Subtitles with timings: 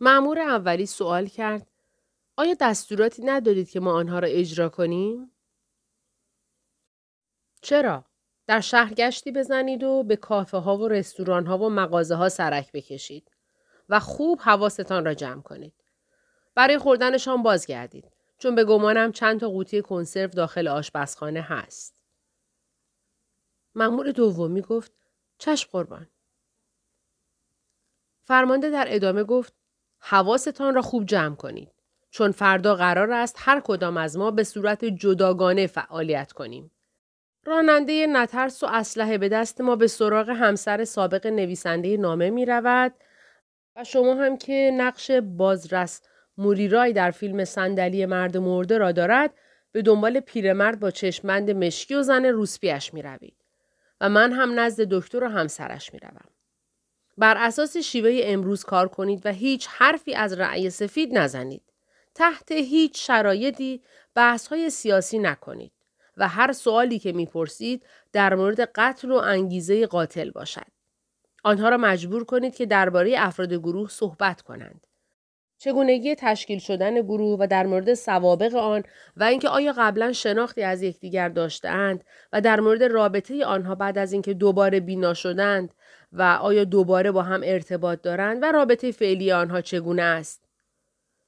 [0.00, 1.66] معمور اولی سوال کرد
[2.36, 5.30] آیا دستوراتی ندارید که ما آنها را اجرا کنیم؟
[7.62, 8.04] چرا؟
[8.46, 12.72] در شهر گشتی بزنید و به کافه ها و رستوران ها و مغازه ها سرک
[12.72, 13.30] بکشید
[13.88, 15.84] و خوب حواستان را جمع کنید.
[16.54, 22.00] برای خوردنشان بازگردید چون به گمانم چند تا قوطی کنسرو داخل آشپزخانه هست.
[23.74, 24.92] مأمور دومی گفت
[25.38, 26.08] چشم قربان.
[28.24, 29.54] فرمانده در ادامه گفت
[30.06, 31.68] حواستان را خوب جمع کنید.
[32.10, 36.70] چون فردا قرار است هر کدام از ما به صورت جداگانه فعالیت کنیم.
[37.44, 42.92] راننده نترس و اسلحه به دست ما به سراغ همسر سابق نویسنده نامه می رود
[43.76, 46.02] و شما هم که نقش بازرس
[46.38, 49.34] موریرای در فیلم صندلی مرد مرده را دارد
[49.72, 53.36] به دنبال پیرمرد با چشمند مشکی و زن روسپیش می روید.
[54.00, 56.33] و من هم نزد دکتر و همسرش می روم.
[57.18, 61.62] بر اساس شیوه امروز کار کنید و هیچ حرفی از رأی سفید نزنید.
[62.14, 63.82] تحت هیچ شرایطی
[64.14, 65.72] بحث های سیاسی نکنید
[66.16, 70.66] و هر سوالی که می‌پرسید در مورد قتل و انگیزه قاتل باشد.
[71.44, 74.86] آنها را مجبور کنید که درباره افراد گروه صحبت کنند.
[75.58, 78.82] چگونگی تشکیل شدن گروه و در مورد سوابق آن
[79.16, 84.12] و اینکه آیا قبلا شناختی از یکدیگر داشتهاند و در مورد رابطه آنها بعد از
[84.12, 85.74] اینکه دوباره بینا شدند
[86.14, 90.44] و آیا دوباره با هم ارتباط دارند و رابطه فعلی آنها چگونه است؟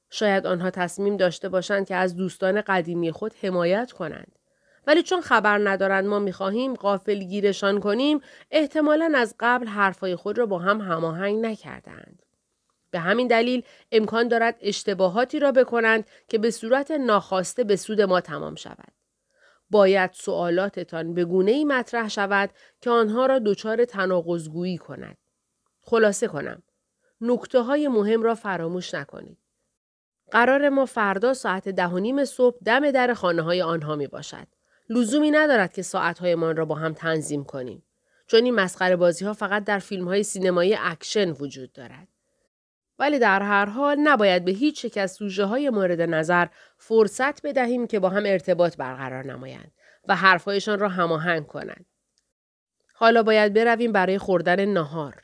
[0.09, 4.31] شاید آنها تصمیم داشته باشند که از دوستان قدیمی خود حمایت کنند.
[4.87, 8.21] ولی چون خبر ندارند ما می‌خواهیم قافل گیرشان کنیم
[8.51, 12.23] احتمالا از قبل حرفهای خود را با هم هماهنگ نکردند
[12.91, 18.21] به همین دلیل امکان دارد اشتباهاتی را بکنند که به صورت ناخواسته به سود ما
[18.21, 18.96] تمام شود.
[19.69, 22.49] باید سوالاتتان به گونه ای مطرح شود
[22.81, 25.17] که آنها را دچار تناقضگویی کند.
[25.81, 26.63] خلاصه کنم.
[27.21, 29.37] نکته های مهم را فراموش نکنید.
[30.31, 34.47] قرار ما فردا ساعت ده صبح دم در خانه های آنها می باشد.
[34.89, 37.83] لزومی ندارد که ساعت من را با هم تنظیم کنیم.
[38.27, 42.07] چون این مسخره بازی ها فقط در فیلم های سینمایی اکشن وجود دارد.
[42.99, 46.47] ولی در هر حال نباید به هیچ یک از سوژه های مورد نظر
[46.77, 49.71] فرصت بدهیم که با هم ارتباط برقرار نمایند
[50.07, 51.85] و حرفهایشان را هماهنگ کنند.
[52.93, 55.23] حالا باید برویم برای خوردن نهار.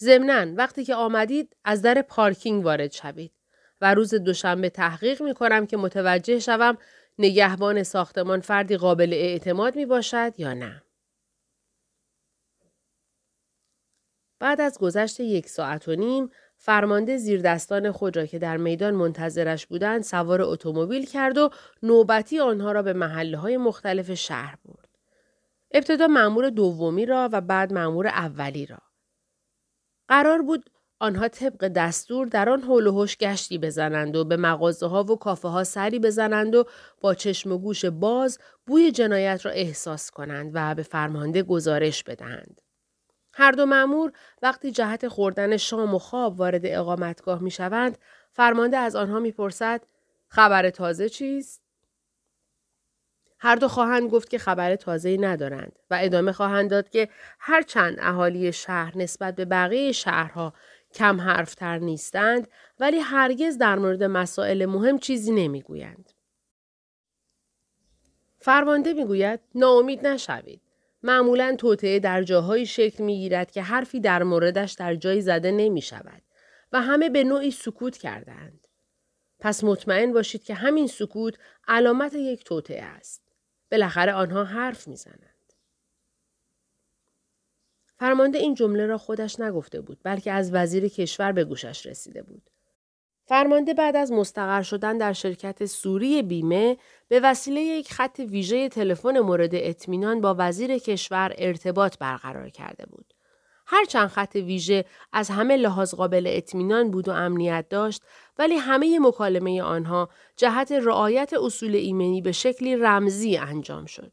[0.00, 3.32] ضمنا وقتی که آمدید از در پارکینگ وارد شوید
[3.80, 6.78] و روز دوشنبه تحقیق می کنم که متوجه شوم
[7.18, 10.82] نگهبان ساختمان فردی قابل اعتماد می باشد یا نه.
[14.38, 16.30] بعد از گذشت یک ساعت و نیم
[16.62, 21.50] فرمانده زیردستان خود را که در میدان منتظرش بودند سوار اتومبیل کرد و
[21.82, 24.88] نوبتی آنها را به محله های مختلف شهر برد.
[25.70, 28.78] ابتدا معمور دومی را و بعد معمور اولی را.
[30.08, 34.86] قرار بود آنها طبق دستور در آن حول و حوش گشتی بزنند و به مغازه
[34.86, 36.64] ها و کافه ها سری بزنند و
[37.00, 42.60] با چشم و گوش باز بوی جنایت را احساس کنند و به فرمانده گزارش بدهند.
[43.40, 44.12] هر دو مأمور
[44.42, 47.98] وقتی جهت خوردن شام و خواب وارد اقامتگاه می شوند،
[48.32, 49.82] فرمانده از آنها می‌پرسد
[50.28, 51.62] خبر تازه چیست؟
[53.38, 57.08] هر دو خواهند گفت که خبر تازه‌ای ندارند و ادامه خواهند داد که
[57.38, 60.54] هرچند اهالی شهر نسبت به بقیه شهرها
[60.94, 62.48] کم حرفتر نیستند
[62.80, 66.12] ولی هرگز در مورد مسائل مهم چیزی نمی‌گویند.
[68.38, 70.60] فرمانده می‌گوید ناامید نشوید.
[71.02, 75.82] معمولا توطعه در جاهایی شکل می گیرد که حرفی در موردش در جایی زده نمی
[75.82, 76.22] شود
[76.72, 78.66] و همه به نوعی سکوت کردند.
[79.38, 81.34] پس مطمئن باشید که همین سکوت
[81.68, 83.22] علامت یک توطعه است.
[83.70, 85.30] بالاخره آنها حرف می‌زنند.
[87.96, 92.50] فرمانده این جمله را خودش نگفته بود بلکه از وزیر کشور به گوشش رسیده بود.
[93.30, 96.76] فرمانده بعد از مستقر شدن در شرکت سوری بیمه
[97.08, 103.14] به وسیله یک خط ویژه تلفن مورد اطمینان با وزیر کشور ارتباط برقرار کرده بود.
[103.66, 108.02] هرچند خط ویژه از همه لحاظ قابل اطمینان بود و امنیت داشت
[108.38, 114.12] ولی همه مکالمه آنها جهت رعایت اصول ایمنی به شکلی رمزی انجام شد.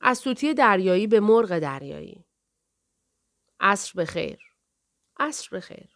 [0.00, 2.24] از توتی دریایی به مرغ دریایی.
[3.60, 4.38] عصر بخیر.
[5.18, 5.95] عصر بخیر.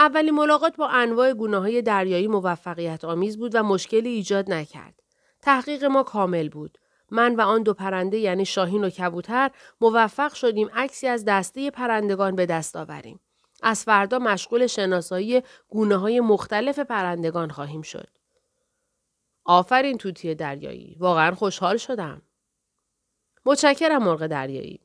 [0.00, 5.02] اولین ملاقات با انواع گناه دریایی موفقیت آمیز بود و مشکلی ایجاد نکرد.
[5.42, 6.78] تحقیق ما کامل بود.
[7.10, 9.50] من و آن دو پرنده یعنی شاهین و کبوتر
[9.80, 13.20] موفق شدیم عکسی از دسته پرندگان به دست آوریم.
[13.62, 18.08] از فردا مشغول شناسایی گونه های مختلف پرندگان خواهیم شد.
[19.44, 20.96] آفرین توتی دریایی.
[20.98, 22.22] واقعا خوشحال شدم.
[23.44, 24.80] متشکرم مرغ دریایی.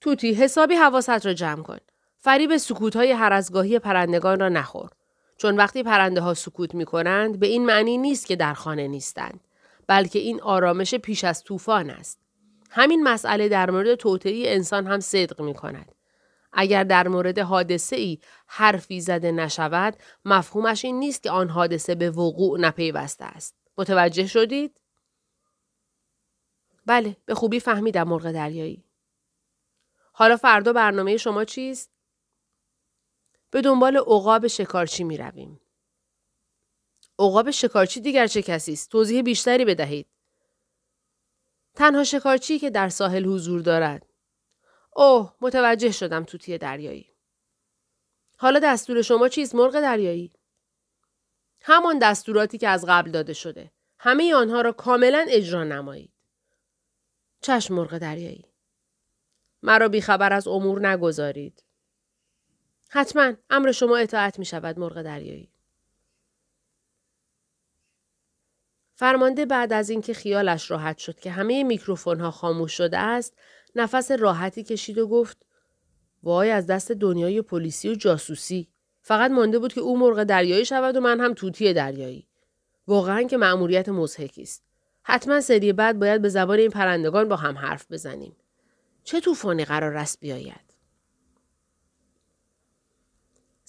[0.00, 1.78] توتی حسابی حواست را جمع کن.
[2.22, 3.42] فریب سکوت های هر
[3.78, 4.90] پرندگان را نخور.
[5.36, 9.40] چون وقتی پرنده ها سکوت می کنند به این معنی نیست که در خانه نیستند.
[9.86, 12.18] بلکه این آرامش پیش از طوفان است.
[12.70, 15.92] همین مسئله در مورد توطعی انسان هم صدق می کند.
[16.52, 22.10] اگر در مورد حادثه ای حرفی زده نشود مفهومش این نیست که آن حادثه به
[22.10, 23.54] وقوع نپیوسته است.
[23.78, 24.80] متوجه شدید؟
[26.86, 28.84] بله به خوبی فهمیدم مرغ دریایی.
[30.12, 31.90] حالا فردا برنامه شما چیست؟
[33.50, 35.60] به دنبال عقاب شکارچی می رویم.
[37.18, 40.06] عقاب شکارچی دیگر چه کسی است؟ توضیح بیشتری بدهید.
[41.74, 44.06] تنها شکارچی که در ساحل حضور دارد.
[44.96, 47.10] اوه متوجه شدم توتی دریایی.
[48.38, 50.32] حالا دستور شما چیست مرغ دریایی؟
[51.62, 53.70] همان دستوراتی که از قبل داده شده.
[53.98, 56.12] همه آنها را کاملا اجرا نمایید.
[57.40, 58.44] چشم مرغ دریایی.
[59.62, 61.64] مرا بیخبر از امور نگذارید.
[62.92, 65.52] حتما امر شما اطاعت می شود مرغ دریایی.
[68.94, 73.36] فرمانده بعد از اینکه خیالش راحت شد که همه میکروفون ها خاموش شده است
[73.74, 75.46] نفس راحتی کشید و گفت
[76.22, 78.68] وای از دست دنیای پلیسی و جاسوسی.
[79.02, 82.28] فقط مانده بود که او مرغ دریایی شود و من هم توتی دریایی.
[82.86, 84.64] واقعا که مأموریت مضحکی است.
[85.02, 88.36] حتما سری بعد باید به زبان این پرندگان با هم حرف بزنیم.
[89.04, 90.69] چه طوفانی قرار است بیاید؟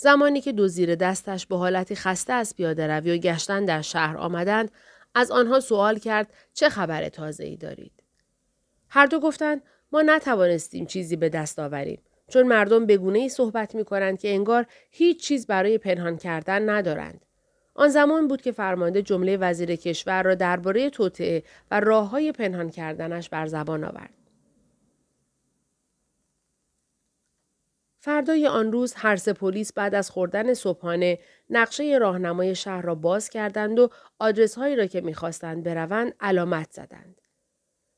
[0.02, 4.18] زمانی که دو زیر دستش به حالتی خسته از پیاده روی و گشتن در شهر
[4.18, 4.72] آمدند
[5.16, 7.92] از آنها سوال کرد چه خبر تازه ای دارید
[8.90, 9.62] هر دو گفتند
[9.92, 14.66] ما نتوانستیم چیزی به دست آوریم چون مردم بگونه ای صحبت می کنند که انگار
[14.90, 17.26] هیچ چیز برای پنهان کردن ندارند.
[17.76, 22.70] آن زمان بود که فرمانده جمله وزیر کشور را درباره توطعه و راه های پنهان
[22.70, 24.21] کردنش بر زبان آورد.
[28.04, 31.20] فردای آن روز هر سه پلیس بعد از خوردن صبحانه
[31.50, 33.90] نقشه راهنمای شهر را باز کردند و
[34.20, 37.22] آدرس هایی را که می‌خواستند بروند علامت زدند.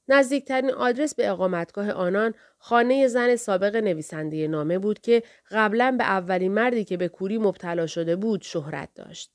[0.08, 6.54] نزدیکترین آدرس به اقامتگاه آنان خانه زن سابق نویسنده نامه بود که قبلا به اولین
[6.54, 9.34] مردی که به کوری مبتلا شده بود شهرت داشت.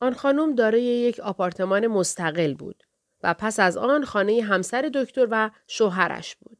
[0.00, 2.82] آن خانم دارای یک آپارتمان مستقل بود
[3.22, 6.59] و پس از آن خانه همسر دکتر و شوهرش بود.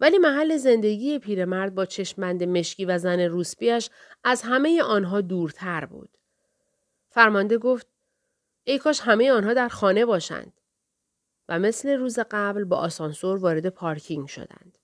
[0.00, 3.90] ولی محل زندگی پیرمرد با چشمند مشکی و زن روسپیش
[4.24, 6.18] از همه آنها دورتر بود.
[7.10, 7.86] فرمانده گفت
[8.64, 10.60] ای کاش همه آنها در خانه باشند.
[11.48, 14.78] و مثل روز قبل با آسانسور وارد پارکینگ شدند.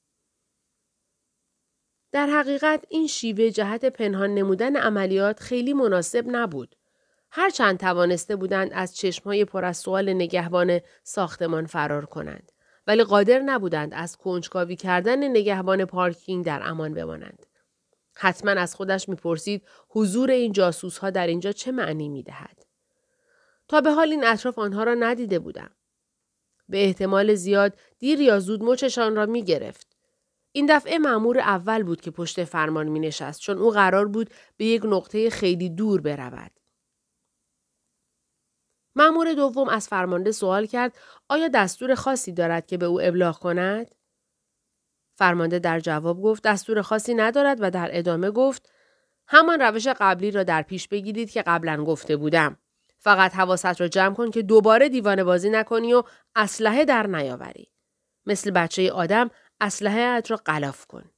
[2.12, 6.76] در حقیقت این شیوه جهت پنهان نمودن عملیات خیلی مناسب نبود.
[7.30, 12.52] هرچند توانسته بودند از چشمهای پر از سوال نگهبان ساختمان فرار کنند.
[12.86, 17.46] ولی قادر نبودند از کنجکاوی کردن نگهبان پارکینگ در امان بمانند.
[18.14, 22.66] حتما از خودش می‌پرسید حضور این جاسوس ها در اینجا چه معنی می‌دهد.
[23.68, 25.70] تا به حال این اطراف آنها را ندیده بودم.
[26.68, 29.96] به احتمال زیاد دیر یا زود مچشان را می گرفت.
[30.52, 34.64] این دفعه معمور اول بود که پشت فرمان می نشست چون او قرار بود به
[34.64, 36.50] یک نقطه خیلی دور برود.
[39.00, 40.98] معمور دوم از فرمانده سوال کرد
[41.28, 43.94] آیا دستور خاصی دارد که به او ابلاغ کند؟
[45.14, 48.72] فرمانده در جواب گفت دستور خاصی ندارد و در ادامه گفت
[49.26, 52.56] همان روش قبلی را در پیش بگیرید که قبلا گفته بودم.
[52.98, 56.02] فقط حواست را جمع کن که دوباره دیوانه بازی نکنی و
[56.36, 57.72] اسلحه در نیاوری.
[58.26, 59.30] مثل بچه آدم
[59.60, 61.10] اسلحه ات را قلاف کن.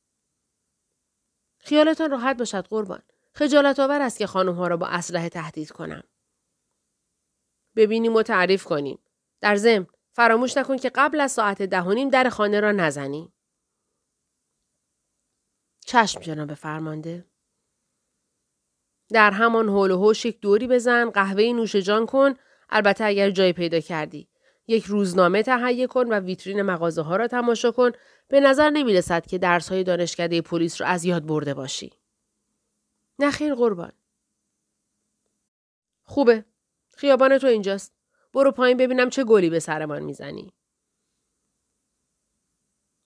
[1.59, 3.03] خیالتان راحت باشد قربان.
[3.35, 6.03] خجالت آور است که خانم ها را با اسلحه تهدید کنم.
[7.77, 8.99] ببینیم و تعریف کنیم.
[9.41, 13.33] در ضمن فراموش نکن که قبل از ساعت دهانیم در خانه را نزنی.
[15.81, 17.27] چشم جناب فرمانده.
[19.13, 22.35] در همان حول و حوش یک دوری بزن قهوه نوش جان کن
[22.71, 24.29] البته اگر جای پیدا کردی
[24.67, 27.91] یک روزنامه تهیه کن و ویترین مغازه ها را تماشا کن
[28.29, 31.93] به نظر نمی رسد که درس های دانشکده پلیس را از یاد برده باشی
[33.19, 33.93] نخیر قربان
[36.03, 36.45] خوبه
[37.03, 37.93] خیابان تو اینجاست.
[38.35, 40.53] برو پایین ببینم چه گلی به سرمان می‌زنی.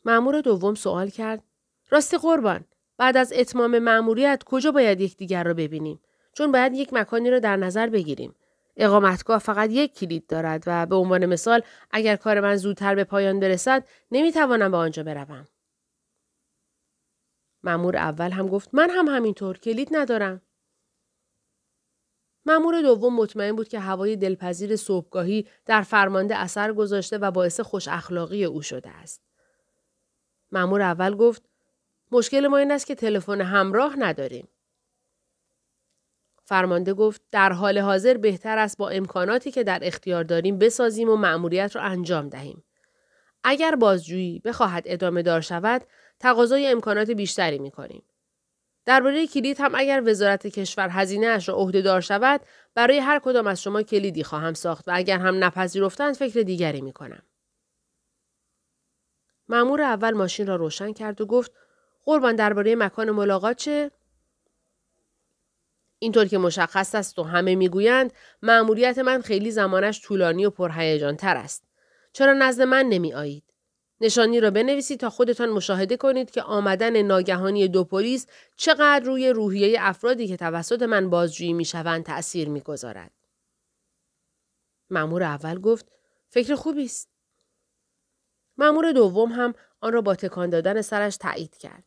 [0.05, 1.43] مأمور دوم سوال کرد.
[1.91, 2.65] راستی قربان
[2.99, 6.01] بعد از اتمام مأموریت کجا باید یکدیگر را ببینیم؟
[6.33, 8.35] چون باید یک مکانی را در نظر بگیریم.
[8.77, 13.41] اقامتگاه فقط یک کلید دارد و به عنوان مثال اگر کار من زودتر به پایان
[13.41, 15.49] برسد نمی‌توانم به آنجا بروم.
[17.63, 20.43] مأمور اول هم گفت من هم همینطور کلید ندارم.
[22.47, 27.89] مأمور دوم مطمئن بود که هوای دلپذیر صبحگاهی در فرمانده اثر گذاشته و باعث خوش
[27.89, 29.23] اخلاقی او شده است.
[30.53, 31.43] مأمور اول گفت
[32.13, 34.49] مشکل ما این است که تلفن همراه نداریم.
[36.45, 41.17] فرمانده گفت در حال حاضر بهتر است با امکاناتی که در اختیار داریم بسازیم و
[41.17, 42.65] مأموریت را انجام دهیم.
[43.45, 45.83] اگر بازجویی بخواهد ادامه دار شود،
[46.21, 48.03] تقاضای امکانات بیشتری می کنیم.
[48.87, 52.41] درباره کلید هم اگر وزارت کشور هزینه اش را دار شود
[52.75, 56.93] برای هر کدام از شما کلیدی خواهم ساخت و اگر هم نپذیرفتند فکر دیگری می
[56.93, 57.23] کنم.
[59.49, 61.53] مأمور اول ماشین را روشن کرد و گفت
[62.05, 63.91] قربان درباره مکان ملاقات چه؟
[65.99, 68.13] اینطور که مشخص است و همه می‌گویند
[68.43, 71.65] مأموریت من خیلی زمانش طولانی و پرهیجان تر است.
[72.13, 73.46] چرا نزد من نمی آیید؟
[74.01, 78.27] نشانی را بنویسید تا خودتان مشاهده کنید که آمدن ناگهانی دو پلیس
[78.57, 83.13] چقدر روی روحیه افرادی که توسط من بازجویی می‌شوند تأثیر می‌گذارد.
[84.91, 85.93] مأمور اول گفت
[86.29, 87.09] فکر خوبی است.
[88.59, 91.85] مأمور دوم هم آن را با تکان دادن سرش تایید کرد.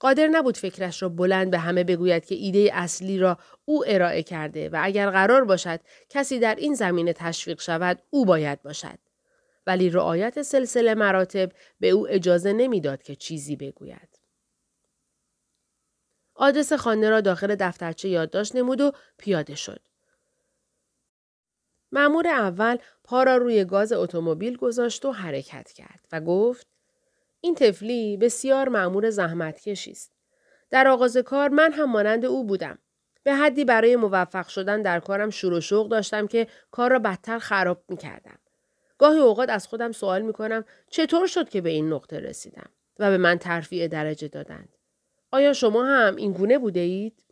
[0.00, 4.68] قادر نبود فکرش را بلند به همه بگوید که ایده اصلی را او ارائه کرده
[4.68, 8.98] و اگر قرار باشد کسی در این زمینه تشویق شود او باید باشد.
[9.66, 14.18] ولی رعایت سلسله مراتب به او اجازه نمی‌داد که چیزی بگوید.
[16.34, 19.80] آدرس خانه را داخل دفترچه یادداشت نمود و پیاده شد.
[21.92, 26.66] مأمور اول پا را روی گاز اتومبیل گذاشت و حرکت کرد و گفت
[27.40, 30.12] این تفلی بسیار مأمور زحمتکشی است.
[30.70, 32.78] در آغاز کار من هم مانند او بودم.
[33.22, 37.84] به حدی برای موفق شدن در کارم شروع شوق داشتم که کار را بدتر خراب
[37.88, 38.38] می کردم.
[38.98, 43.10] گاهی اوقات از خودم سوال می کنم چطور شد که به این نقطه رسیدم و
[43.10, 44.76] به من ترفیع درجه دادند.
[45.30, 47.24] آیا شما هم این گونه بوده اید؟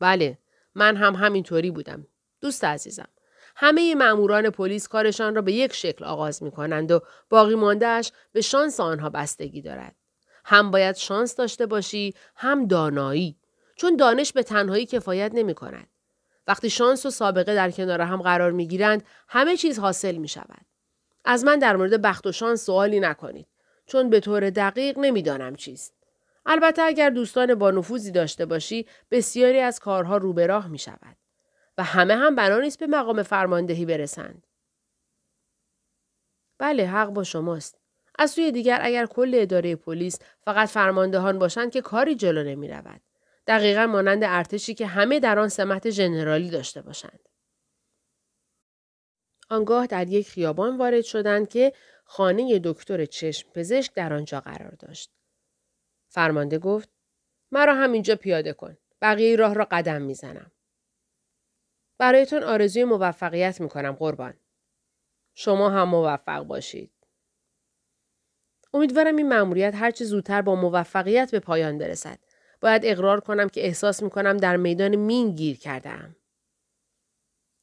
[0.00, 0.38] بله،
[0.74, 2.06] من هم همینطوری بودم.
[2.40, 3.08] دوست عزیزم.
[3.56, 8.40] همه مأموران پلیس کارشان را به یک شکل آغاز می کنند و باقی ماندهش به
[8.40, 9.94] شانس آنها بستگی دارد.
[10.44, 13.36] هم باید شانس داشته باشی، هم دانایی.
[13.76, 15.86] چون دانش به تنهایی کفایت نمی کند.
[16.48, 20.66] وقتی شانس و سابقه در کنار هم قرار می گیرند، همه چیز حاصل می شود.
[21.24, 23.46] از من در مورد بخت و شانس سوالی نکنید.
[23.86, 25.94] چون به طور دقیق نمی‌دانم چیست.
[26.46, 31.16] البته اگر دوستان با نفوذی داشته باشی، بسیاری از کارها رو به راه می شود.
[31.78, 34.46] و همه هم بنا نیست به مقام فرماندهی برسند.
[36.58, 37.78] بله حق با شماست.
[38.18, 43.00] از سوی دیگر اگر کل اداره پلیس فقط فرماندهان باشند که کاری جلو نمی رود.
[43.48, 47.28] دقیقا مانند ارتشی که همه در آن سمت ژنرالی داشته باشند.
[49.50, 51.72] آنگاه در یک خیابان وارد شدند که
[52.04, 55.10] خانه دکتر چشم پزشک در آنجا قرار داشت.
[56.08, 56.88] فرمانده گفت
[57.52, 58.76] مرا همینجا پیاده کن.
[59.02, 60.52] بقیه راه را قدم می‌زنم.
[61.98, 64.34] برایتون آرزوی موفقیت می‌کنم قربان.
[65.34, 66.92] شما هم موفق باشید.
[68.74, 72.27] امیدوارم این مأموریت هرچه زودتر با موفقیت به پایان برسد.
[72.60, 76.16] باید اقرار کنم که احساس می‌کنم در میدان مین گیر کردم.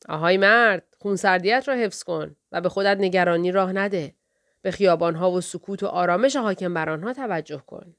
[0.10, 4.16] آهای مرد، خونسردیت را حفظ کن و به خودت نگرانی راه نده.
[4.62, 7.96] به خیابانها و سکوت و آرامش حاکم بر آنها توجه کن.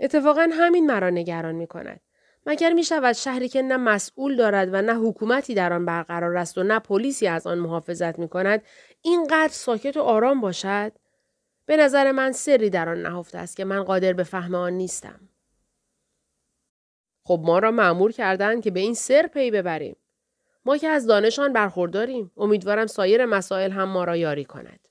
[0.00, 2.00] اتفاقا همین مرا نگران می کند.
[2.46, 6.58] مگر می شود شهری که نه مسئول دارد و نه حکومتی در آن برقرار است
[6.58, 8.62] و نه پلیسی از آن محافظت می کند
[9.02, 10.92] اینقدر ساکت و آرام باشد؟
[11.66, 15.28] به نظر من سری در آن نهفته است که من قادر به فهم آن نیستم.
[17.26, 19.96] خب ما را معمور کردند که به این سر پی ببریم.
[20.64, 22.32] ما که از دانشان برخورداریم.
[22.36, 24.88] امیدوارم سایر مسائل هم ما را یاری کند.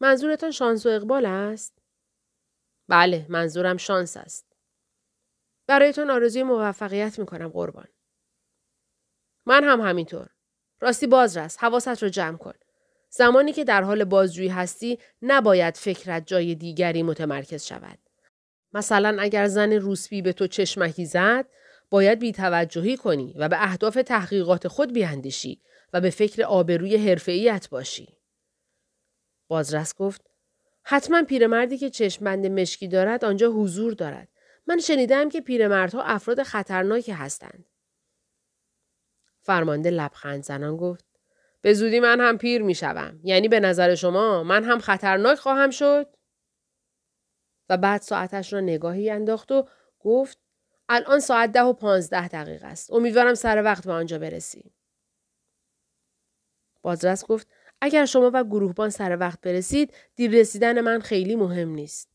[0.00, 1.78] منظورتان شانس و اقبال است؟
[2.88, 4.56] بله، منظورم شانس است.
[5.66, 7.88] برایتون آرزوی موفقیت می‌کنم قربان.
[9.46, 10.28] من هم همینطور.
[10.80, 12.54] راستی بازرس حواست رو جمع کن.
[13.10, 17.98] زمانی که در حال بازجویی هستی نباید فکرت جای دیگری متمرکز شود.
[18.72, 21.46] مثلا اگر زن روسبی به تو چشمکی زد
[21.90, 25.62] باید بیتوجهی کنی و به اهداف تحقیقات خود بیاندیشی
[25.92, 28.16] و به فکر آبروی حرفه‌ایت باشی.
[29.48, 30.30] بازرس گفت
[30.82, 34.28] حتما پیرمردی که چشمبند مشکی دارد آنجا حضور دارد.
[34.66, 37.64] من شنیدم که پیرمردها افراد خطرناکی هستند.
[39.42, 41.09] فرمانده لبخند زنان گفت
[41.62, 43.20] به زودی من هم پیر می شوم.
[43.24, 46.16] یعنی به نظر شما من هم خطرناک خواهم شد؟
[47.68, 49.68] و بعد ساعتش را نگاهی انداخت و
[50.00, 50.38] گفت
[50.88, 52.92] الان ساعت ده و پانزده دقیقه است.
[52.92, 54.74] امیدوارم سر وقت به آنجا برسیم.
[56.82, 57.48] بازرس گفت
[57.80, 62.10] اگر شما و گروهبان سر وقت برسید دیر رسیدن من خیلی مهم نیست.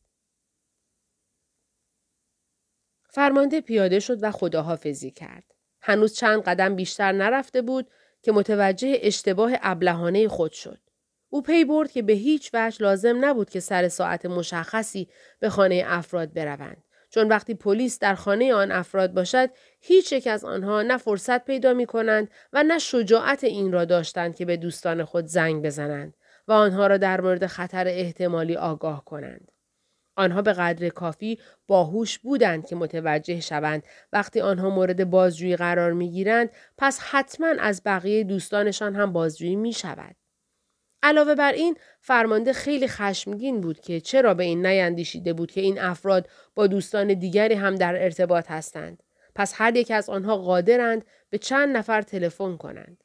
[3.10, 5.54] فرمانده پیاده شد و خداحافظی کرد.
[5.80, 7.90] هنوز چند قدم بیشتر نرفته بود
[8.26, 10.78] که متوجه اشتباه ابلهانه خود شد.
[11.28, 15.08] او پی برد که به هیچ وجه لازم نبود که سر ساعت مشخصی
[15.40, 16.84] به خانه افراد بروند.
[17.10, 21.72] چون وقتی پلیس در خانه آن افراد باشد هیچ یک از آنها نه فرصت پیدا
[21.72, 26.14] می کنند و نه شجاعت این را داشتند که به دوستان خود زنگ بزنند
[26.48, 29.52] و آنها را در مورد خطر احتمالی آگاه کنند.
[30.16, 33.82] آنها به قدر کافی باهوش بودند که متوجه شوند
[34.12, 39.72] وقتی آنها مورد بازجویی قرار می گیرند پس حتما از بقیه دوستانشان هم بازجویی می
[39.72, 40.16] شود.
[41.02, 45.80] علاوه بر این فرمانده خیلی خشمگین بود که چرا به این نیندیشیده بود که این
[45.80, 49.02] افراد با دوستان دیگری هم در ارتباط هستند.
[49.34, 53.04] پس هر یک از آنها قادرند به چند نفر تلفن کنند.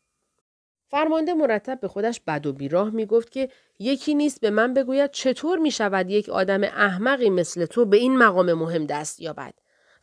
[0.91, 5.11] فرمانده مرتب به خودش بد و بیراه می گفت که یکی نیست به من بگوید
[5.11, 9.53] چطور می شود یک آدم احمقی مثل تو به این مقام مهم دست یابد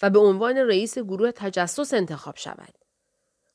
[0.02, 2.74] و به عنوان رئیس گروه تجسس انتخاب شود.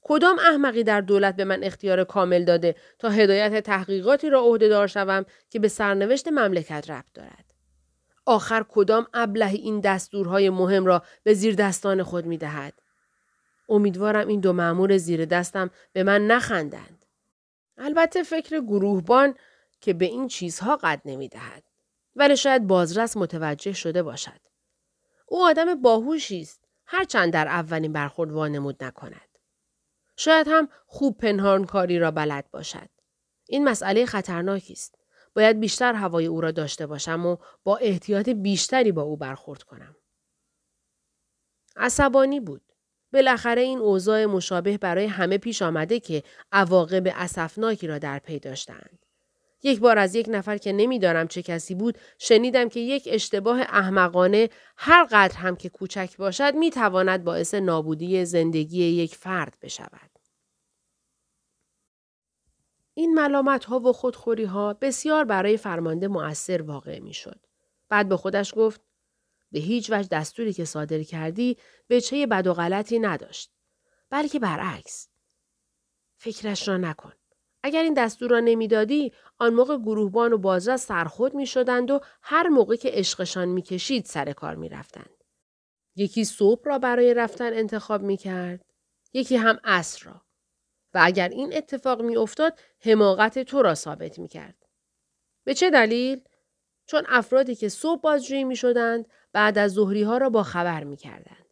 [0.02, 5.26] کدام احمقی در دولت به من اختیار کامل داده تا هدایت تحقیقاتی را عهدهدار شوم
[5.50, 7.54] که به سرنوشت مملکت ربط دارد
[8.26, 12.74] آخر کدام ابله این دستورهای مهم را به زیر دستان خود می دهد؟
[13.70, 17.03] امیدوارم این دو معمور زیر دستم به من نخندند.
[17.78, 19.36] البته فکر گروهبان
[19.82, 21.64] که به این چیزها قد نمی دهد.
[22.16, 24.40] ولی شاید بازرس متوجه شده باشد.
[25.28, 26.64] او آدم باهوشی است.
[26.86, 29.38] هرچند در اولین برخورد وانمود نکند.
[30.18, 32.90] شاید هم خوب پنهان کاری را بلد باشد.
[33.48, 34.96] این مسئله خطرناکی است.
[35.36, 39.96] باید بیشتر هوای او را داشته باشم و با احتیاط بیشتری با او برخورد کنم.
[41.76, 42.73] عصبانی بود.
[43.14, 49.00] بالاخره این اوضاع مشابه برای همه پیش آمده که عواقب اسفناکی را در پی داشتند.
[49.64, 54.50] یک بار از یک نفر که نمی‌دانم چه کسی بود شنیدم که یک اشتباه احمقانه
[54.78, 60.10] هر قدر هم که کوچک باشد می تواند باعث نابودی زندگی یک فرد بشود.
[62.94, 67.40] این ملامت ها و خودخوری ها بسیار برای فرمانده مؤثر واقع می شد.
[67.90, 68.82] بعد به خودش گفت
[69.54, 73.52] به هیچ وجه دستوری که صادر کردی به چه بد و غلطی نداشت.
[74.10, 75.08] بلکه برعکس.
[76.18, 77.14] فکرش را نکن.
[77.64, 82.48] اگر این دستور را نمی‌دادی آن موقع گروهبان و بازرس سرخود می شدند و هر
[82.48, 85.24] موقع که عشقشان می کشید سر کار می رفتند.
[85.96, 88.66] یکی صبح را برای رفتن انتخاب می کرد.
[89.14, 90.22] یکی هم عصر را.
[90.94, 94.66] و اگر این اتفاق می افتاد حماقت تو را ثابت می کرد.
[95.44, 96.22] به چه دلیل؟
[96.86, 100.98] چون افرادی که صبح بازجویی می شدند بعد از ظهری ها را با خبر می
[100.98, 101.46] کردند.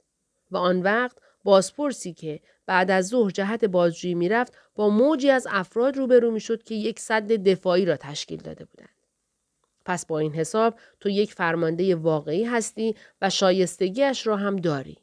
[0.52, 5.98] و آن وقت بازپرسی که بعد از ظهر جهت بازجویی می‌رفت با موجی از افراد
[5.98, 8.90] روبرو می‌شد که یک صد دفاعی را تشکیل داده بودند
[9.86, 14.98] پس با این حساب تو یک فرمانده واقعی هستی و شایستگیش را هم داری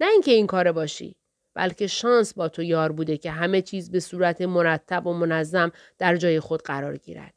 [0.00, 1.16] نه اینکه این کار باشی
[1.54, 6.16] بلکه شانس با تو یار بوده که همه چیز به صورت مرتب و منظم در
[6.16, 7.34] جای خود قرار گیرد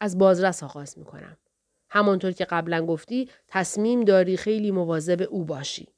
[0.00, 1.36] از بازرس آغاز می کنم.
[1.94, 5.88] همانطور که قبلا گفتی تصمیم داری خیلی مواظب او باشی.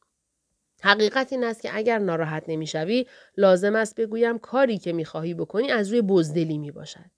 [0.82, 3.06] حقیقت این است که اگر ناراحت نمی‌شوی
[3.36, 7.10] لازم است بگویم کاری که می‌خواهی بکنی از روی بزدلی می باشد.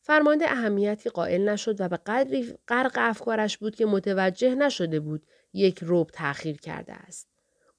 [0.00, 5.78] فرمانده اهمیتی قائل نشد و به قدری غرق افکارش بود که متوجه نشده بود یک
[5.82, 7.28] روب تأخیر کرده است.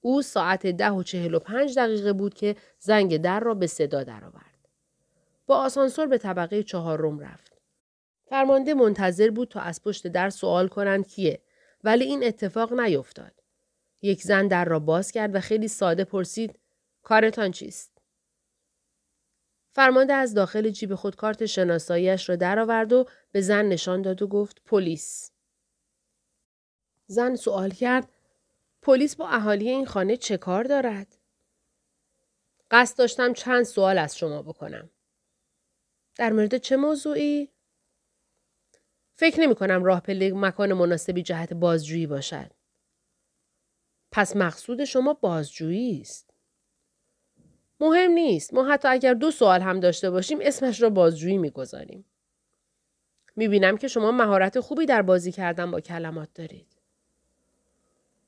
[0.01, 4.03] او ساعت ده و چهل و پنج دقیقه بود که زنگ در را به صدا
[4.03, 4.67] درآورد.
[5.45, 7.56] با آسانسور به طبقه چهارم رفت.
[8.29, 11.41] فرمانده منتظر بود تا از پشت در سوال کنند کیه
[11.83, 13.43] ولی این اتفاق نیفتاد.
[14.01, 16.59] یک زن در را باز کرد و خیلی ساده پرسید
[17.03, 17.97] کارتان چیست؟
[19.71, 24.27] فرمانده از داخل جیب خود کارت شناساییش را درآورد و به زن نشان داد و
[24.27, 25.31] گفت پلیس.
[27.07, 28.09] زن سوال کرد
[28.81, 31.17] پلیس با اهالی این خانه چه کار دارد؟
[32.71, 34.89] قصد داشتم چند سوال از شما بکنم.
[36.15, 37.56] در مورد چه موضوعی؟
[39.19, 42.51] فکر نمی کنم راه پله مکان مناسبی جهت بازجویی باشد.
[44.11, 46.33] پس مقصود شما بازجویی است.
[47.79, 48.53] مهم نیست.
[48.53, 52.05] ما حتی اگر دو سوال هم داشته باشیم اسمش را بازجویی می‌گذاریم.
[53.35, 56.67] بینم که شما مهارت خوبی در بازی کردن با کلمات دارید.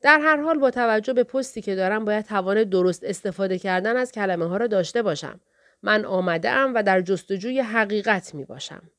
[0.01, 4.11] در هر حال با توجه به پستی که دارم باید توان درست استفاده کردن از
[4.11, 5.39] کلمه ها را داشته باشم.
[5.83, 8.91] من آمده ام و در جستجوی حقیقت می باشم.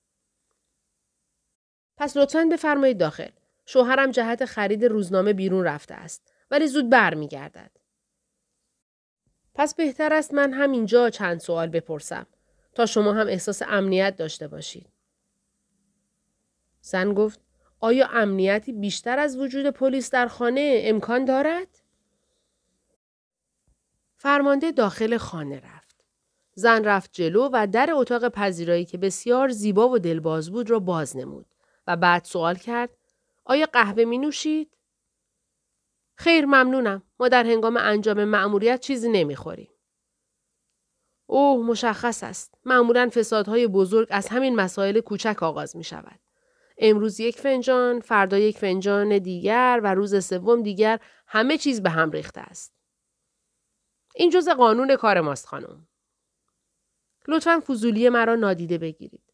[2.00, 3.28] پس لطفا بفرمایید داخل.
[3.66, 7.70] شوهرم جهت خرید روزنامه بیرون رفته است ولی زود برمیگردد.
[9.54, 12.26] پس بهتر است من همینجا چند سوال بپرسم
[12.74, 14.86] تا شما هم احساس امنیت داشته باشید.
[16.80, 17.40] زن گفت
[17.80, 21.68] آیا امنیتی بیشتر از وجود پلیس در خانه امکان دارد؟
[24.16, 26.04] فرمانده داخل خانه رفت.
[26.54, 31.16] زن رفت جلو و در اتاق پذیرایی که بسیار زیبا و دلباز بود را باز
[31.16, 31.46] نمود
[31.86, 32.90] و بعد سوال کرد
[33.44, 34.76] آیا قهوه می نوشید؟
[36.14, 37.02] خیر ممنونم.
[37.20, 39.70] ما در هنگام انجام مأموریت چیزی نمی‌خوریم.
[41.26, 42.54] اوه مشخص است.
[42.64, 46.20] معمولا فسادهای بزرگ از همین مسائل کوچک آغاز می شود.
[46.78, 52.10] امروز یک فنجان، فردا یک فنجان دیگر و روز سوم دیگر همه چیز به هم
[52.10, 52.74] ریخته است.
[54.14, 55.88] این جز قانون کار ماست خانم.
[57.28, 59.32] لطفا فضولی مرا نادیده بگیرید.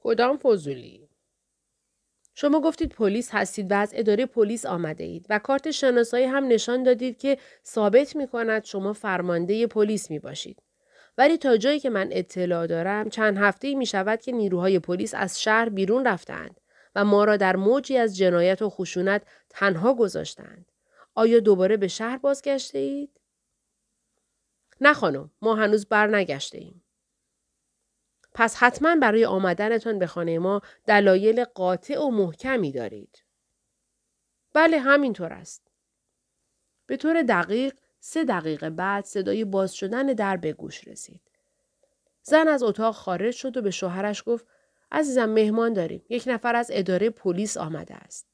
[0.00, 1.03] کدام فضولی؟
[2.34, 6.82] شما گفتید پلیس هستید و از اداره پلیس آمده اید و کارت شناسایی هم نشان
[6.82, 10.62] دادید که ثابت می کند شما فرمانده پلیس می باشید.
[11.18, 15.42] ولی تا جایی که من اطلاع دارم چند هفته می شود که نیروهای پلیس از
[15.42, 16.60] شهر بیرون رفتند
[16.94, 20.72] و ما را در موجی از جنایت و خشونت تنها گذاشتند.
[21.14, 23.20] آیا دوباره به شهر بازگشته اید؟
[24.80, 26.83] نه خانم ما هنوز بر نگشته ایم.
[28.34, 33.24] پس حتما برای آمدنتان به خانه ما دلایل قاطع و محکمی دارید.
[34.52, 35.70] بله همینطور است.
[36.86, 41.20] به طور دقیق سه دقیقه بعد صدای باز شدن در به گوش رسید.
[42.22, 44.46] زن از اتاق خارج شد و به شوهرش گفت
[44.92, 46.04] عزیزم مهمان داریم.
[46.08, 48.26] یک نفر از اداره پلیس آمده است.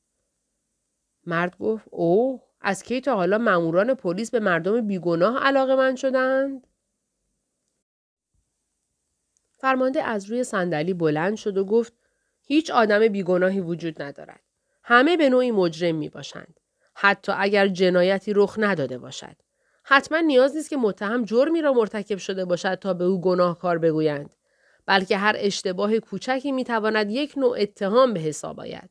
[1.27, 6.67] مرد گفت اوه از کی تا حالا ماموران پلیس به مردم بیگناه علاقه من شدند؟
[9.61, 11.93] فرمانده از روی صندلی بلند شد و گفت
[12.43, 14.41] هیچ آدم بیگناهی وجود ندارد.
[14.83, 16.61] همه به نوعی مجرم می باشند.
[16.95, 19.37] حتی اگر جنایتی رخ نداده باشد.
[19.85, 24.35] حتما نیاز نیست که متهم جرمی را مرتکب شده باشد تا به او گناهکار بگویند.
[24.87, 28.91] بلکه هر اشتباه کوچکی می تواند یک نوع اتهام به حساب آید.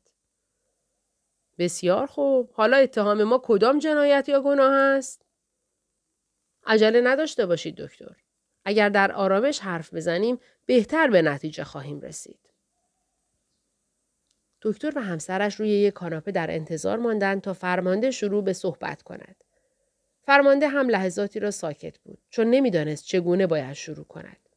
[1.58, 2.50] بسیار خوب.
[2.52, 5.22] حالا اتهام ما کدام جنایت یا گناه است؟
[6.66, 8.16] عجله نداشته باشید دکتر.
[8.64, 10.38] اگر در آرامش حرف بزنیم
[10.70, 12.38] بهتر به نتیجه خواهیم رسید.
[14.62, 19.44] دکتر و همسرش روی یک کاناپه در انتظار ماندند تا فرمانده شروع به صحبت کند.
[20.22, 24.48] فرمانده هم لحظاتی را ساکت بود چون نمی‌دانست چگونه باید شروع کند.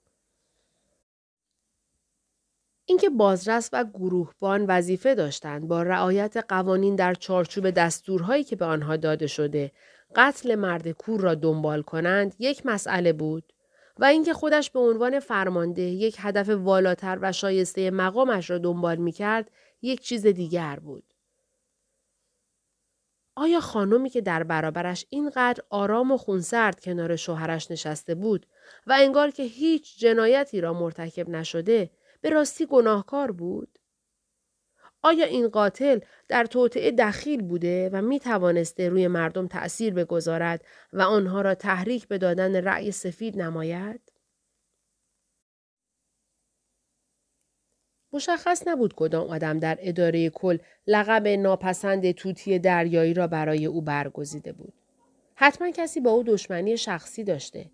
[2.86, 8.97] اینکه بازرس و گروهبان وظیفه داشتند با رعایت قوانین در چارچوب دستورهایی که به آنها
[8.97, 9.71] داده شده
[10.15, 13.52] قتل مرد کور را دنبال کنند یک مسئله بود
[13.99, 19.12] و اینکه خودش به عنوان فرمانده یک هدف والاتر و شایسته مقامش را دنبال می
[19.12, 19.51] کرد
[19.82, 21.03] یک چیز دیگر بود.
[23.36, 28.45] آیا خانمی که در برابرش اینقدر آرام و خونسرد کنار شوهرش نشسته بود
[28.88, 31.89] و انگار که هیچ جنایتی را مرتکب نشده
[32.21, 33.79] به راستی گناهکار بود؟
[35.03, 41.01] آیا این قاتل در توطعه دخیل بوده و می توانسته روی مردم تأثیر بگذارد و
[41.01, 44.01] آنها را تحریک به دادن رأی سفید نماید؟
[48.13, 54.53] مشخص نبود کدام آدم در اداره کل لقب ناپسند توتی دریایی را برای او برگزیده
[54.53, 54.73] بود.
[55.35, 57.65] حتما کسی با او دشمنی شخصی داشته.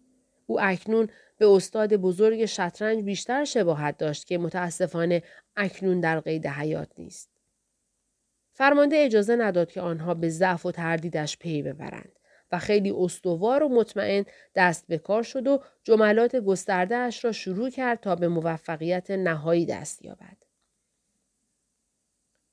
[0.49, 5.23] او اکنون به استاد بزرگ شطرنج بیشتر شباهت داشت که متاسفانه
[5.55, 7.29] اکنون در قید حیات نیست.
[8.53, 12.19] فرمانده اجازه نداد که آنها به ضعف و تردیدش پی ببرند
[12.51, 17.69] و خیلی استوار و مطمئن دست به کار شد و جملات گسترده اش را شروع
[17.69, 20.38] کرد تا به موفقیت نهایی دست یابد.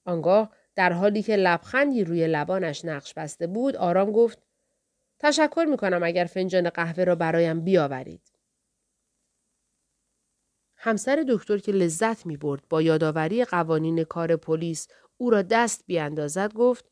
[0.05, 4.39] آنگاه در حالی که لبخندی روی لبانش نقش بسته بود آرام گفت
[5.19, 8.33] تشکر می کنم اگر فنجان قهوه را برایم بیاورید.
[10.77, 16.53] همسر دکتر که لذت می برد با یادآوری قوانین کار پلیس او را دست بیاندازد
[16.53, 16.85] گفت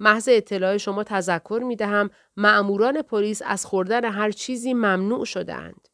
[0.00, 5.88] محض اطلاع شما تذکر می دهم معموران پلیس از خوردن هر چیزی ممنوع شدهاند.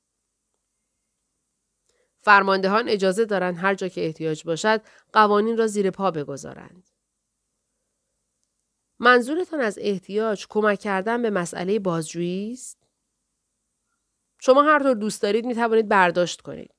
[2.21, 4.81] فرماندهان اجازه دارند هر جا که احتیاج باشد
[5.13, 6.92] قوانین را زیر پا بگذارند.
[9.03, 12.79] منظورتان از احتیاج کمک کردن به مسئله بازجویی است؟
[14.41, 16.75] شما هر طور دوست دارید می توانید برداشت کنید.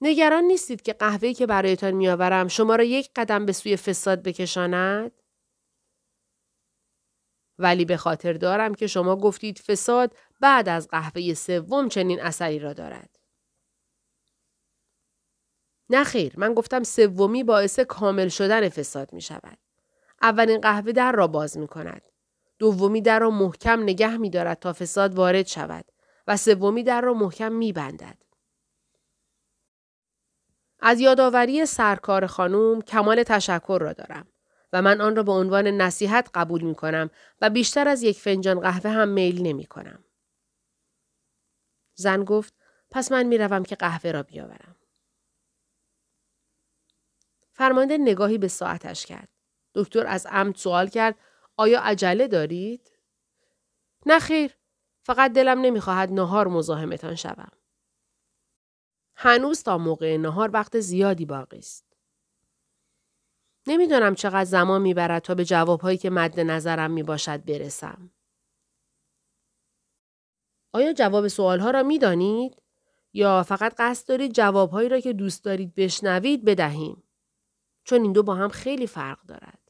[0.00, 5.22] نگران نیستید که قهوه‌ای که برایتان میآورم شما را یک قدم به سوی فساد بکشاند؟
[7.58, 12.72] ولی به خاطر دارم که شما گفتید فساد بعد از قهوه سوم چنین اثری را
[12.72, 13.18] دارد.
[15.90, 19.71] نه خیر من گفتم سومی باعث کامل شدن فساد می شود.
[20.22, 22.02] اولین قهوه در را باز می کند.
[22.58, 25.84] دومی در را محکم نگه می دارد تا فساد وارد شود
[26.26, 28.18] و سومی در را محکم می بندد.
[30.80, 34.28] از یادآوری سرکار خانم کمال تشکر را دارم
[34.72, 38.60] و من آن را به عنوان نصیحت قبول می کنم و بیشتر از یک فنجان
[38.60, 40.04] قهوه هم میل نمی کنم.
[41.94, 42.54] زن گفت
[42.90, 44.76] پس من می‌روم که قهوه را بیاورم.
[47.52, 49.31] فرمانده نگاهی به ساعتش کرد.
[49.74, 51.18] دکتر از عمد سوال کرد
[51.56, 52.90] آیا عجله دارید؟
[54.06, 54.56] نه خیر.
[55.02, 57.52] فقط دلم نمی‌خواهد نهار مزاحمتان شوم.
[59.16, 61.96] هنوز تا موقع نهار وقت زیادی باقی است.
[63.66, 68.10] نمی‌دانم چقدر زمان می‌برد تا به جوابهایی که مد نظرم می باشد برسم.
[70.72, 72.62] آیا جواب سوالها را می دانید؟
[73.12, 77.02] یا فقط قصد دارید جوابهایی را که دوست دارید بشنوید بدهیم؟
[77.84, 79.61] چون این دو با هم خیلی فرق دارد.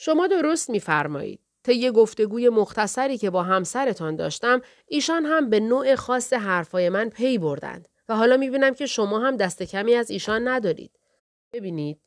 [0.00, 1.40] شما درست میفرمایید.
[1.62, 7.38] طی گفتگوی مختصری که با همسرتان داشتم ایشان هم به نوع خاص حرفای من پی
[7.38, 10.98] بردند و حالا می‌بینم که شما هم دست کمی از ایشان ندارید.
[11.52, 12.00] ببینید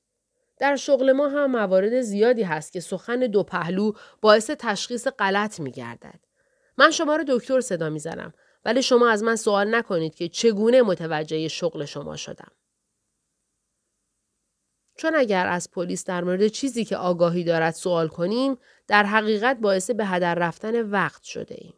[0.59, 5.71] در شغل ما هم موارد زیادی هست که سخن دو پهلو باعث تشخیص غلط می
[5.71, 6.19] گردد.
[6.77, 8.33] من شما رو دکتر صدا می زنم
[8.65, 12.51] ولی شما از من سوال نکنید که چگونه متوجه شغل شما شدم.
[15.01, 19.91] چون اگر از پلیس در مورد چیزی که آگاهی دارد سوال کنیم در حقیقت باعث
[19.91, 21.73] به هدر رفتن وقت شده ایم.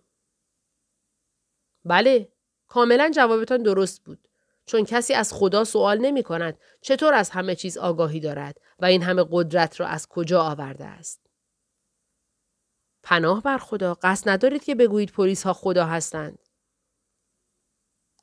[1.86, 2.31] بله،
[2.67, 4.27] کاملا جوابتان درست بود.
[4.65, 9.03] چون کسی از خدا سوال نمی کند چطور از همه چیز آگاهی دارد و این
[9.03, 11.21] همه قدرت را از کجا آورده است.
[13.03, 16.39] پناه بر خدا قصد ندارید که بگویید پلیس ها خدا هستند.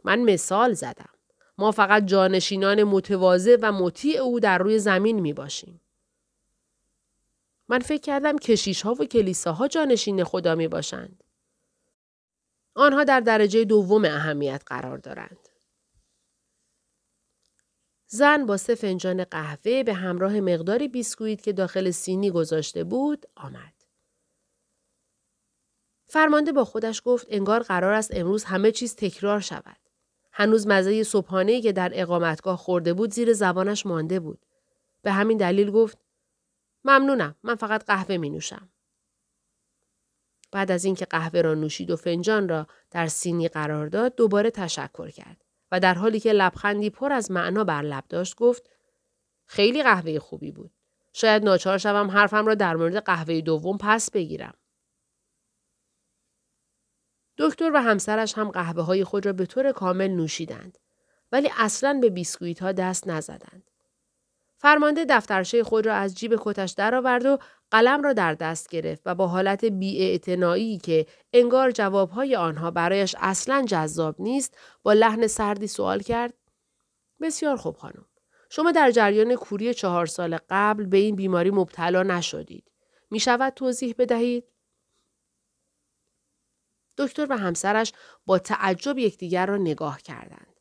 [0.05, 1.20] من مثال زدم.
[1.61, 5.81] ما فقط جانشینان متواضع و مطیع او در روی زمین می باشیم.
[7.69, 11.25] من فکر کردم کشیش ها و کلیساها جانشین خدا می باشند.
[12.75, 15.49] آنها در درجه دوم اهمیت قرار دارند.
[18.07, 23.75] زن با سه فنجان قهوه به همراه مقداری بیسکویت که داخل سینی گذاشته بود آمد.
[26.07, 29.80] فرمانده با خودش گفت انگار قرار است امروز همه چیز تکرار شود.
[30.41, 34.47] هنوز مزه صبحانه که در اقامتگاه خورده بود زیر زبانش مانده بود.
[35.03, 35.99] به همین دلیل گفت
[36.85, 38.69] ممنونم من فقط قهوه می نوشم.
[40.53, 45.11] بعد از اینکه قهوه را نوشید و فنجان را در سینی قرار داد دوباره تشکر
[45.11, 45.45] کرد.
[45.73, 48.71] و در حالی که لبخندی پر از معنا بر لب داشت گفت
[49.47, 50.71] خیلی قهوه خوبی بود.
[51.13, 54.55] شاید ناچار شوم حرفم را در مورد قهوه دوم پس بگیرم.
[57.41, 60.79] دکتر و همسرش هم قهوه های خود را به طور کامل نوشیدند
[61.33, 63.71] ولی اصلا به بیسکویت ها دست نزدند.
[64.57, 67.39] فرمانده دفترچه خود را از جیب کتش درآورد و
[67.71, 73.65] قلم را در دست گرفت و با حالت بیاعتنایی که انگار جوابهای آنها برایش اصلا
[73.69, 76.35] جذاب نیست با لحن سردی سوال کرد
[77.21, 78.07] بسیار خوب خانم
[78.51, 82.71] شما در جریان کوری چهار سال قبل به این بیماری مبتلا نشدید
[83.11, 84.45] می شود توضیح بدهید
[87.01, 87.93] دکتر و همسرش
[88.27, 90.61] با تعجب یکدیگر را نگاه کردند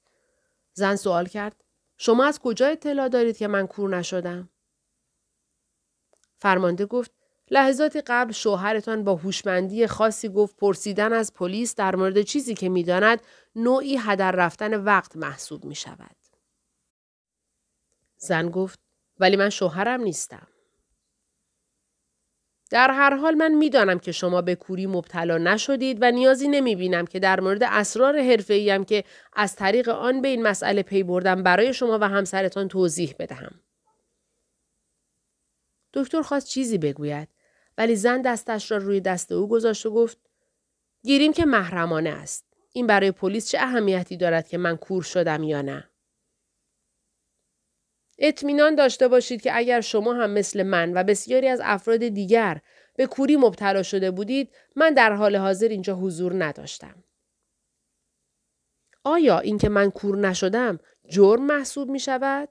[0.74, 1.64] زن سوال کرد
[1.98, 4.50] شما از کجا اطلاع دارید که من کور نشدم
[6.38, 7.12] فرمانده گفت
[7.52, 13.22] لحظات قبل شوهرتان با هوشمندی خاصی گفت پرسیدن از پلیس در مورد چیزی که می‌داند
[13.56, 16.16] نوعی هدر رفتن وقت محسوب می شود.
[18.18, 18.80] زن گفت
[19.20, 20.48] ولی من شوهرم نیستم.
[22.70, 27.06] در هر حال من می‌دانم که شما به کوری مبتلا نشدید و نیازی نمی بینم
[27.06, 29.04] که در مورد اسرار حرفه که
[29.34, 33.52] از طریق آن به این مسئله پی بردم برای شما و همسرتان توضیح بدهم.
[35.94, 37.28] دکتر خواست چیزی بگوید
[37.78, 40.18] ولی زن دستش را روی دست او گذاشت و گفت
[41.04, 42.46] گیریم که محرمانه است.
[42.72, 45.89] این برای پلیس چه اهمیتی دارد که من کور شدم یا نه؟
[48.20, 52.62] اطمینان داشته باشید که اگر شما هم مثل من و بسیاری از افراد دیگر
[52.96, 57.04] به کوری مبتلا شده بودید من در حال حاضر اینجا حضور نداشتم.
[59.04, 60.80] آیا اینکه من کور نشدم
[61.10, 62.50] جرم محسوب می شود؟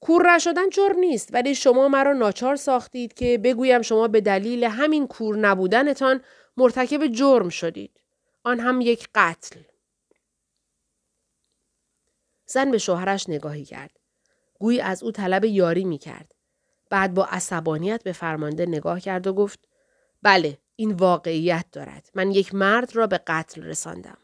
[0.00, 5.06] کور نشدن جرم نیست ولی شما مرا ناچار ساختید که بگویم شما به دلیل همین
[5.06, 6.20] کور نبودنتان
[6.56, 8.00] مرتکب جرم شدید.
[8.42, 9.60] آن هم یک قتل.
[12.54, 14.00] زن به شوهرش نگاهی کرد.
[14.58, 16.34] گویی از او طلب یاری می کرد.
[16.90, 19.68] بعد با عصبانیت به فرمانده نگاه کرد و گفت
[20.22, 22.10] بله این واقعیت دارد.
[22.14, 24.18] من یک مرد را به قتل رساندم.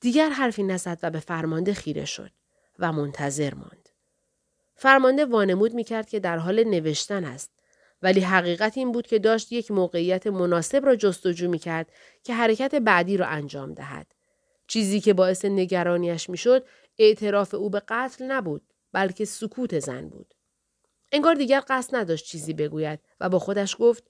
[0.00, 2.30] دیگر حرفی نزد و به فرمانده خیره شد.
[2.78, 3.88] و منتظر ماند.
[4.74, 7.50] فرمانده وانمود می کرد که در حال نوشتن است
[8.02, 12.74] ولی حقیقت این بود که داشت یک موقعیت مناسب را جستجو می کرد که حرکت
[12.74, 14.15] بعدی را انجام دهد.
[14.66, 16.66] چیزی که باعث نگرانیش می شد
[16.98, 20.34] اعتراف او به قتل نبود بلکه سکوت زن بود.
[21.12, 24.04] انگار دیگر قصد نداشت چیزی بگوید و با خودش گفت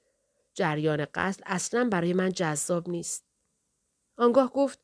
[0.55, 3.25] جریان قتل اصلا برای من جذاب نیست.
[4.17, 4.79] آنگاه گفت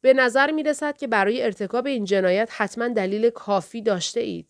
[0.00, 4.48] به نظر می رسد که برای ارتکاب این جنایت حتما دلیل کافی داشته اید.